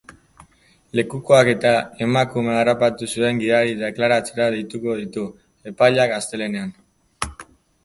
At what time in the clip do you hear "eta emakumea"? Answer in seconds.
1.51-2.55